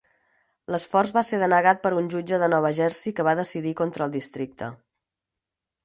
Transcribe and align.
L'esforç 0.75 1.11
va 1.17 1.23
ser 1.27 1.39
denegat 1.43 1.83
per 1.85 1.91
un 1.99 2.09
jutge 2.15 2.41
de 2.45 2.51
Nova 2.55 2.73
Jersey 2.81 3.17
que 3.21 3.29
va 3.31 3.37
decidir 3.43 3.79
contra 3.83 4.09
el 4.09 4.19
districte. 4.21 4.73